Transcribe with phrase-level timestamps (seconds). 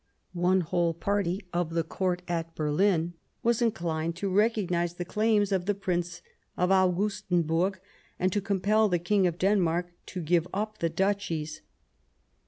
[0.33, 3.13] One whole party at the Court of Berlin
[3.43, 6.23] was inclined to recog nize the claims of the Prince
[6.57, 7.75] of Augustenburg
[8.17, 11.61] and to compel the King of Denmark to give up the Duchies.